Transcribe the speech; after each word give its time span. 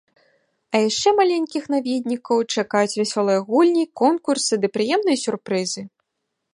А 0.77 0.79
яшчэ 0.89 1.09
маленькіх 1.19 1.63
наведнікаў 1.75 2.37
чакаюць 2.55 2.97
вясёлыя 3.01 3.39
гульні, 3.53 3.85
конкурсы 4.05 4.53
ды 4.65 4.77
прыемныя 4.79 5.17
сюрпрызы! 5.27 5.81